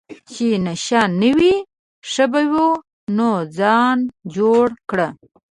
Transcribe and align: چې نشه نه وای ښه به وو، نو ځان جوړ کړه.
چې 0.31 0.47
نشه 0.65 1.01
نه 1.19 1.29
وای 1.39 1.55
ښه 2.09 2.25
به 2.31 2.41
وو، 2.51 2.69
نو 3.17 3.29
ځان 3.57 3.97
جوړ 4.35 4.65
کړه. 4.89 5.07